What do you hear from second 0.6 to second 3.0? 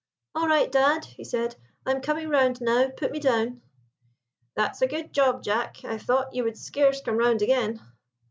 dad!" he said. "I am coming round now;